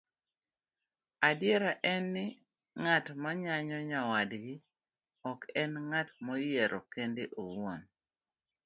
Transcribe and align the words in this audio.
Adiera 1.27 1.71
en 1.93 2.03
ni, 2.13 2.25
ng'at 2.81 3.05
mayanyo 3.21 3.77
nyawadgi 3.89 4.55
ok 5.31 5.39
enng'at 5.63 6.07
moyiero 6.25 6.79
kende 6.93 7.23
owuon, 7.43 7.81